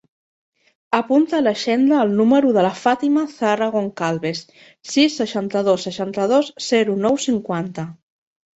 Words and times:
Apunta 0.99 1.35
a 1.39 1.41
l'agenda 1.47 1.99
el 2.05 2.15
número 2.21 2.53
de 2.55 2.63
la 2.67 2.71
Fàtima 2.79 3.27
zahra 3.35 3.69
Goncalves: 3.77 4.43
sis, 4.95 5.21
seixanta-dos, 5.23 5.87
seixanta-dos, 5.91 6.53
zero, 6.73 6.99
nou, 7.07 7.23
cinquanta. 7.31 7.89